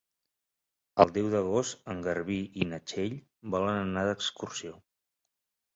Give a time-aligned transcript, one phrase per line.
[1.03, 3.15] El deu d'agost en Garbí i na Txell
[3.57, 4.79] volen anar d'excursió.